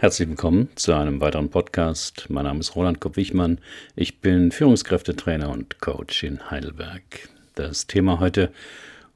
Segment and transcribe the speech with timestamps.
[0.00, 2.26] Herzlich willkommen zu einem weiteren Podcast.
[2.28, 3.58] Mein Name ist Roland Kopp-Wichmann.
[3.96, 7.28] Ich bin Führungskräftetrainer und Coach in Heidelberg.
[7.56, 8.52] Das Thema heute,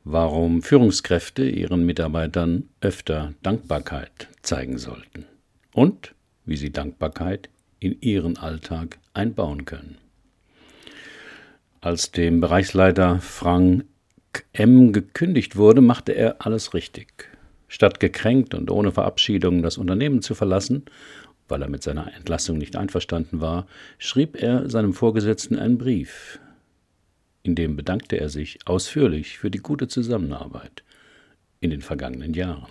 [0.03, 5.27] warum Führungskräfte ihren Mitarbeitern öfter Dankbarkeit zeigen sollten
[5.73, 6.17] und
[6.47, 9.99] wie sie Dankbarkeit in ihren Alltag einbauen können.
[11.81, 13.85] Als dem Bereichsleiter Frank
[14.53, 14.93] M.
[14.93, 17.32] gekündigt wurde, machte er alles richtig.
[17.73, 20.85] Statt gekränkt und ohne Verabschiedung das Unternehmen zu verlassen,
[21.49, 26.39] weil er mit seiner Entlassung nicht einverstanden war, schrieb er seinem Vorgesetzten einen Brief.
[27.43, 30.85] In dem bedankte er sich ausführlich für die gute Zusammenarbeit
[31.61, 32.69] in den vergangenen Jahren.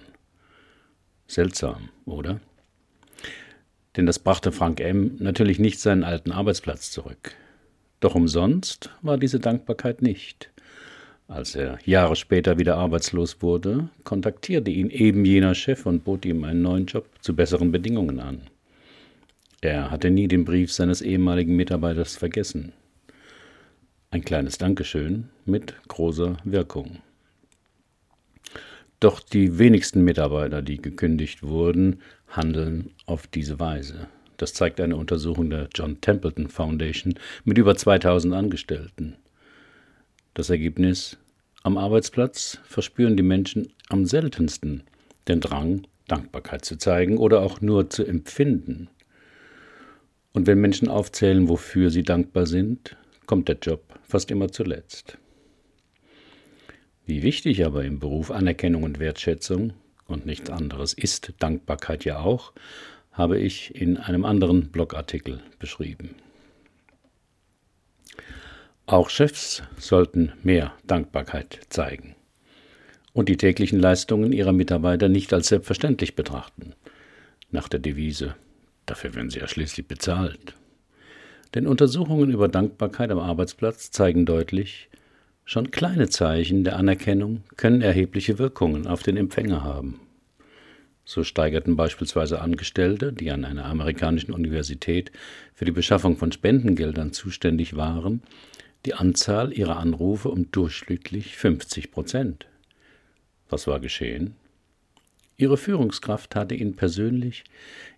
[1.25, 2.39] Seltsam, oder?
[3.97, 5.15] Denn das brachte Frank M.
[5.17, 7.33] natürlich nicht seinen alten Arbeitsplatz zurück.
[8.01, 10.51] Doch umsonst war diese Dankbarkeit nicht.
[11.31, 16.43] Als er Jahre später wieder arbeitslos wurde, kontaktierte ihn eben jener Chef und bot ihm
[16.43, 18.41] einen neuen Job zu besseren Bedingungen an.
[19.61, 22.73] Er hatte nie den Brief seines ehemaligen Mitarbeiters vergessen.
[24.09, 26.97] Ein kleines Dankeschön mit großer Wirkung.
[28.99, 34.09] Doch die wenigsten Mitarbeiter, die gekündigt wurden, handeln auf diese Weise.
[34.35, 37.13] Das zeigt eine Untersuchung der John Templeton Foundation
[37.45, 39.15] mit über 2000 Angestellten.
[40.33, 41.17] Das Ergebnis
[41.63, 44.83] am Arbeitsplatz verspüren die Menschen am seltensten
[45.27, 48.89] den Drang, Dankbarkeit zu zeigen oder auch nur zu empfinden.
[50.33, 55.17] Und wenn Menschen aufzählen, wofür sie dankbar sind, kommt der Job fast immer zuletzt.
[57.05, 59.73] Wie wichtig aber im Beruf Anerkennung und Wertschätzung
[60.07, 62.53] und nichts anderes ist Dankbarkeit ja auch,
[63.11, 66.15] habe ich in einem anderen Blogartikel beschrieben.
[68.91, 72.13] Auch Chefs sollten mehr Dankbarkeit zeigen
[73.13, 76.73] und die täglichen Leistungen ihrer Mitarbeiter nicht als selbstverständlich betrachten,
[77.51, 78.35] nach der Devise,
[78.85, 80.55] dafür werden sie ja schließlich bezahlt.
[81.55, 84.89] Denn Untersuchungen über Dankbarkeit am Arbeitsplatz zeigen deutlich,
[85.45, 90.01] schon kleine Zeichen der Anerkennung können erhebliche Wirkungen auf den Empfänger haben.
[91.05, 95.13] So steigerten beispielsweise Angestellte, die an einer amerikanischen Universität
[95.53, 98.21] für die Beschaffung von Spendengeldern zuständig waren,
[98.85, 102.47] die Anzahl ihrer Anrufe um durchschnittlich 50 Prozent.
[103.49, 104.35] Was war geschehen?
[105.37, 107.43] Ihre Führungskraft hatte ihnen persönlich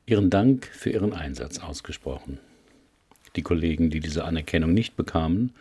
[0.06, 2.40] ihren Dank für ihren Einsatz ausgesprochen.
[3.36, 5.54] Die Kollegen, die diese Anerkennung nicht bekamen,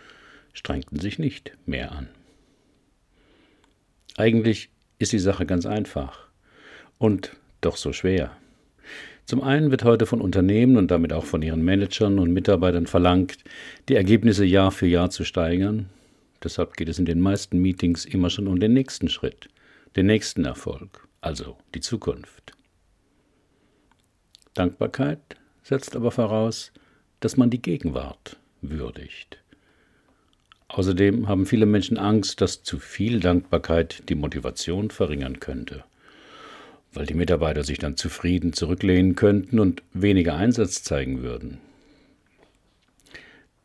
[0.52, 2.08] strengten sich nicht mehr an.
[4.16, 4.68] Eigentlich
[4.98, 6.28] ist die Sache ganz einfach
[6.98, 8.36] und doch so schwer.
[9.24, 13.38] Zum einen wird heute von Unternehmen und damit auch von ihren Managern und Mitarbeitern verlangt,
[13.88, 15.88] die Ergebnisse Jahr für Jahr zu steigern.
[16.42, 19.48] Deshalb geht es in den meisten Meetings immer schon um den nächsten Schritt,
[19.94, 22.52] den nächsten Erfolg, also die Zukunft.
[24.54, 25.20] Dankbarkeit
[25.62, 26.72] setzt aber voraus,
[27.20, 29.38] dass man die Gegenwart würdigt.
[30.66, 35.84] Außerdem haben viele Menschen Angst, dass zu viel Dankbarkeit die Motivation verringern könnte
[36.94, 41.58] weil die Mitarbeiter sich dann zufrieden zurücklehnen könnten und weniger Einsatz zeigen würden.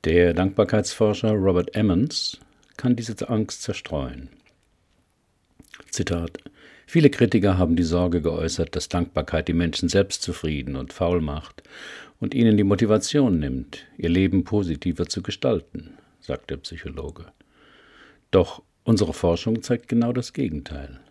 [0.03, 2.39] Der Dankbarkeitsforscher Robert Emmons
[2.77, 4.29] kann diese Angst zerstreuen.
[5.89, 6.37] Zitat
[6.85, 11.63] Viele Kritiker haben die Sorge geäußert, dass Dankbarkeit die Menschen selbstzufrieden und faul macht
[12.21, 17.25] und ihnen die Motivation nimmt, ihr Leben positiver zu gestalten, sagt der Psychologe.
[18.31, 21.01] Doch unsere Forschung zeigt genau das Gegenteil.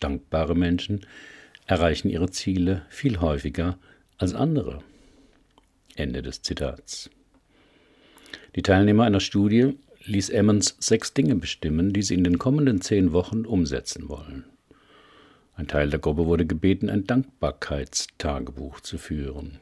[0.00, 1.06] Dankbare Menschen
[1.66, 3.78] erreichen ihre Ziele viel häufiger
[4.18, 4.80] als andere.
[5.96, 7.10] Ende des Zitats.
[8.56, 13.12] Die Teilnehmer einer Studie ließ Emmons sechs Dinge bestimmen, die sie in den kommenden zehn
[13.12, 14.44] Wochen umsetzen wollen.
[15.56, 19.58] Ein Teil der Gruppe wurde gebeten, ein Dankbarkeitstagebuch zu führen.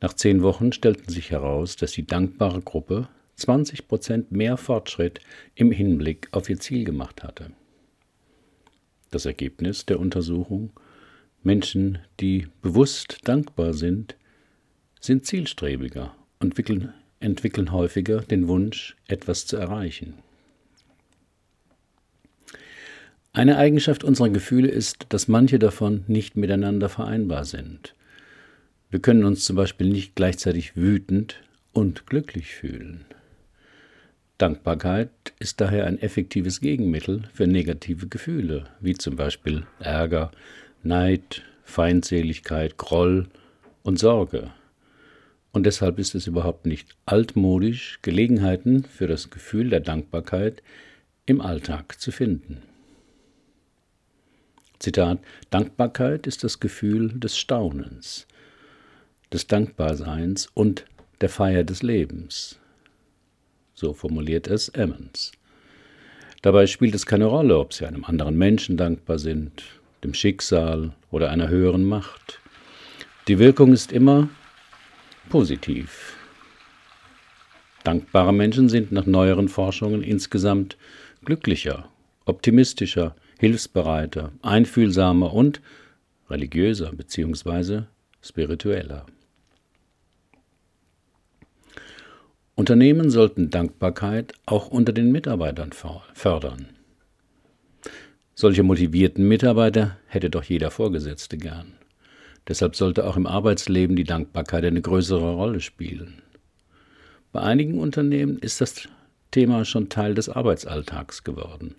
[0.00, 5.20] Nach zehn Wochen stellten sich heraus, dass die dankbare Gruppe 20 Prozent mehr Fortschritt
[5.54, 7.50] im Hinblick auf ihr Ziel gemacht hatte.
[9.10, 10.70] Das Ergebnis der Untersuchung
[11.42, 14.16] Menschen, die bewusst dankbar sind,
[15.00, 20.14] sind zielstrebiger und entwickeln, entwickeln häufiger den Wunsch, etwas zu erreichen.
[23.32, 27.94] Eine Eigenschaft unserer Gefühle ist, dass manche davon nicht miteinander vereinbar sind.
[28.90, 31.42] Wir können uns zum Beispiel nicht gleichzeitig wütend
[31.72, 33.04] und glücklich fühlen.
[34.38, 40.30] Dankbarkeit ist daher ein effektives Gegenmittel für negative Gefühle, wie zum Beispiel Ärger,
[40.82, 43.28] Neid, Feindseligkeit, Groll
[43.82, 44.50] und Sorge.
[45.52, 50.62] Und deshalb ist es überhaupt nicht altmodisch, Gelegenheiten für das Gefühl der Dankbarkeit
[51.24, 52.62] im Alltag zu finden.
[54.78, 55.18] Zitat,
[55.48, 58.26] Dankbarkeit ist das Gefühl des Staunens,
[59.32, 60.84] des Dankbarseins und
[61.22, 62.60] der Feier des Lebens.
[63.78, 65.32] So formuliert es Emmons.
[66.40, 69.64] Dabei spielt es keine Rolle, ob sie einem anderen Menschen dankbar sind,
[70.02, 72.40] dem Schicksal oder einer höheren Macht.
[73.28, 74.30] Die Wirkung ist immer
[75.28, 76.16] positiv.
[77.84, 80.78] Dankbare Menschen sind nach neueren Forschungen insgesamt
[81.26, 81.90] glücklicher,
[82.24, 85.60] optimistischer, hilfsbereiter, einfühlsamer und
[86.30, 87.82] religiöser bzw.
[88.22, 89.04] spiritueller.
[92.58, 95.72] Unternehmen sollten Dankbarkeit auch unter den Mitarbeitern
[96.14, 96.68] fördern.
[98.34, 101.74] Solche motivierten Mitarbeiter hätte doch jeder Vorgesetzte gern.
[102.48, 106.22] Deshalb sollte auch im Arbeitsleben die Dankbarkeit eine größere Rolle spielen.
[107.30, 108.88] Bei einigen Unternehmen ist das
[109.32, 111.74] Thema schon Teil des Arbeitsalltags geworden.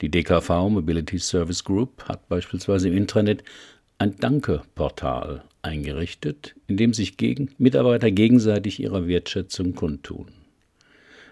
[0.00, 3.44] Die DKV Mobility Service Group hat beispielsweise im Intranet
[3.98, 10.28] ein Danke-Portal eingerichtet, in dem sich gegen Mitarbeiter gegenseitig ihrer Wertschätzung kundtun.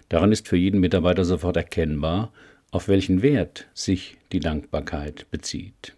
[0.09, 2.33] Daran ist für jeden Mitarbeiter sofort erkennbar,
[2.71, 5.95] auf welchen Wert sich die Dankbarkeit bezieht.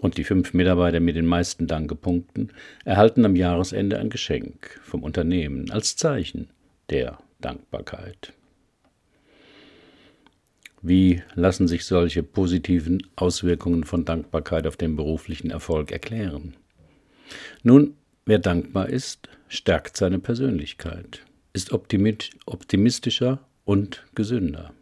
[0.00, 2.52] Und die fünf Mitarbeiter mit den meisten Dankepunkten
[2.84, 6.48] erhalten am Jahresende ein Geschenk vom Unternehmen als Zeichen
[6.90, 8.32] der Dankbarkeit.
[10.82, 16.54] Wie lassen sich solche positiven Auswirkungen von Dankbarkeit auf den beruflichen Erfolg erklären?
[17.62, 17.94] Nun,
[18.24, 24.72] wer dankbar ist, stärkt seine Persönlichkeit, ist optimistischer und gesünder.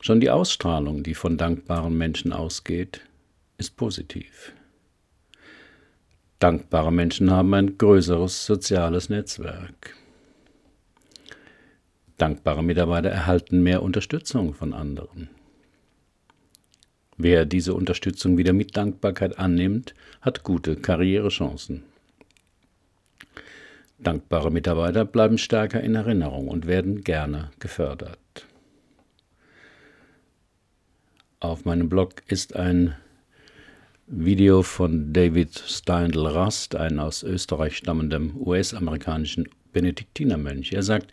[0.00, 3.00] Schon die Ausstrahlung, die von dankbaren Menschen ausgeht,
[3.56, 4.52] ist positiv.
[6.38, 9.96] Dankbare Menschen haben ein größeres soziales Netzwerk.
[12.18, 15.30] Dankbare Mitarbeiter erhalten mehr Unterstützung von anderen.
[17.16, 21.84] Wer diese Unterstützung wieder mit Dankbarkeit annimmt, hat gute Karrierechancen.
[23.98, 28.18] Dankbare Mitarbeiter bleiben stärker in Erinnerung und werden gerne gefördert.
[31.40, 32.96] Auf meinem Blog ist ein
[34.06, 40.72] Video von David Steindl Rast, ein aus Österreich stammendem US-amerikanischen Benediktinermönch.
[40.72, 41.12] Er sagt,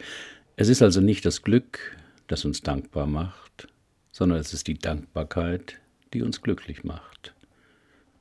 [0.56, 1.97] es ist also nicht das Glück,
[2.27, 3.68] das uns dankbar macht,
[4.12, 5.81] sondern es ist die Dankbarkeit,
[6.13, 7.33] die uns glücklich macht.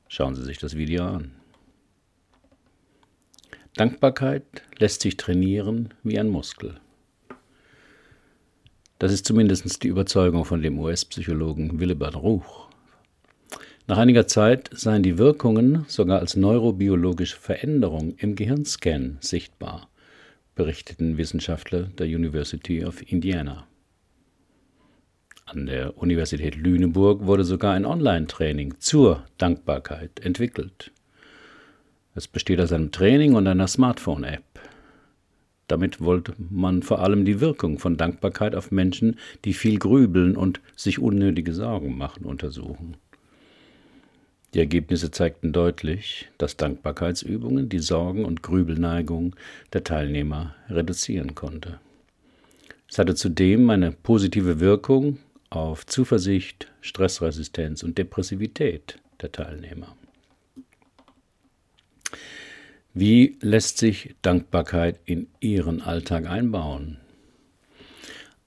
[0.07, 1.31] Schauen Sie sich das Video an.
[3.75, 4.43] Dankbarkeit
[4.77, 6.79] lässt sich trainieren wie ein Muskel.
[8.99, 12.69] Das ist zumindest die Überzeugung von dem US-Psychologen Willibald Ruch.
[13.87, 19.89] Nach einiger Zeit seien die Wirkungen sogar als neurobiologische Veränderung im Gehirnscan sichtbar,
[20.55, 23.65] berichteten Wissenschaftler der University of Indiana.
[25.53, 30.93] An der Universität Lüneburg wurde sogar ein Online-Training zur Dankbarkeit entwickelt.
[32.15, 34.45] Es besteht aus einem Training und einer Smartphone-App.
[35.67, 40.61] Damit wollte man vor allem die Wirkung von Dankbarkeit auf Menschen, die viel grübeln und
[40.77, 42.95] sich unnötige Sorgen machen, untersuchen.
[44.53, 49.35] Die Ergebnisse zeigten deutlich, dass Dankbarkeitsübungen die Sorgen und Grübelneigung
[49.73, 51.81] der Teilnehmer reduzieren konnte.
[52.87, 55.17] Es hatte zudem eine positive Wirkung
[55.51, 59.95] auf Zuversicht, Stressresistenz und Depressivität der Teilnehmer.
[62.93, 66.97] Wie lässt sich Dankbarkeit in Ihren Alltag einbauen?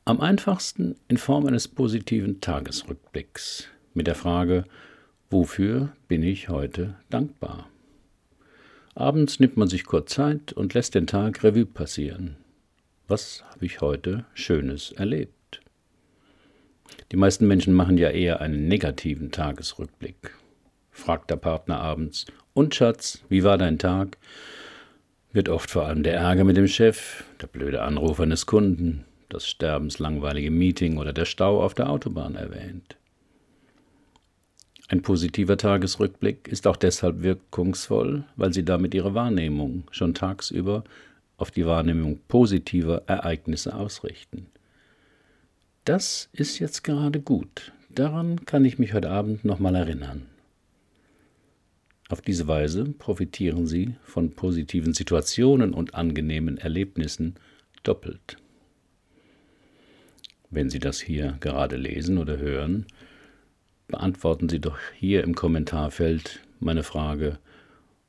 [0.07, 4.65] Am einfachsten in Form eines positiven Tagesrückblicks mit der Frage,
[5.31, 7.69] wofür bin ich heute dankbar?
[8.95, 12.37] Abends nimmt man sich kurz Zeit und lässt den Tag Revue passieren.
[13.09, 15.44] Was habe ich heute Schönes erlebt?
[17.13, 20.35] Die meisten Menschen machen ja eher einen negativen Tagesrückblick.
[20.91, 24.17] Fragt der Partner abends, und Schatz, wie war dein Tag?
[25.33, 29.49] Wird oft vor allem der Ärger mit dem Chef, der blöde Anruf eines Kunden, das
[29.49, 32.97] sterbenslangweilige Meeting oder der Stau auf der Autobahn erwähnt.
[34.89, 40.85] Ein positiver Tagesrückblick ist auch deshalb wirkungsvoll, weil Sie damit Ihre Wahrnehmung schon tagsüber
[41.37, 44.47] auf die Wahrnehmung positiver Ereignisse ausrichten.
[45.85, 47.73] Das ist jetzt gerade gut.
[47.91, 50.27] Daran kann ich mich heute Abend nochmal erinnern.
[52.09, 57.35] Auf diese Weise profitieren Sie von positiven Situationen und angenehmen Erlebnissen
[57.83, 58.39] doppelt.
[60.49, 62.87] Wenn Sie das hier gerade lesen oder hören,
[63.89, 67.39] beantworten Sie doch hier im Kommentarfeld meine Frage,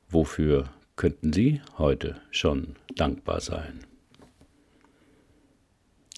[0.08, 3.80] wofür könnten Sie heute schon dankbar sein?